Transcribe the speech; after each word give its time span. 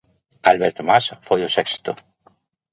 Albert 0.49 0.77
Mas 0.87 1.05
foi 1.27 1.39
o 1.43 1.53
sexto. 1.57 1.91